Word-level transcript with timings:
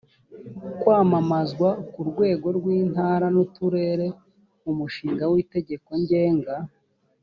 kwamamazwa 0.79 1.69
ku 1.93 2.01
rwego 2.09 2.47
rw 2.57 2.65
intara 2.79 3.25
n 3.35 3.37
uturere 3.43 4.07
umushinga 4.69 5.23
w 5.31 5.33
itegeko 5.43 5.89
ngenga 6.01 6.55